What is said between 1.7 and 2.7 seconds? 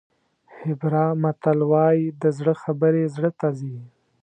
وایي د زړه